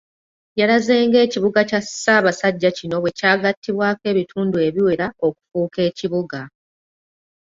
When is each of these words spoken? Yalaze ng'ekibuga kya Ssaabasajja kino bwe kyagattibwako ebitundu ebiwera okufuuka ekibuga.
Yalaze 0.59 0.93
ng'ekibuga 1.07 1.61
kya 1.69 1.81
Ssaabasajja 1.85 2.69
kino 2.77 2.95
bwe 2.99 3.11
kyagattibwako 3.17 4.03
ebitundu 4.11 4.57
ebiwera 4.67 5.07
okufuuka 5.27 5.79
ekibuga. 5.89 6.39